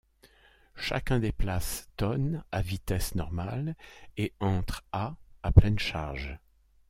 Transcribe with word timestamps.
Chacun 0.77 1.19
déplace 1.19 1.87
tonnes 1.95 2.43
à 2.51 2.63
vitesse 2.63 3.13
normale 3.13 3.75
et 4.17 4.33
entre 4.39 4.83
à 4.91 5.15
à 5.43 5.51
pleine 5.51 5.77
charge. 5.77 6.39